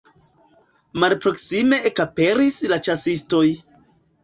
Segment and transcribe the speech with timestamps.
[1.03, 3.47] Malproksime ekaperis la ĉasistoj.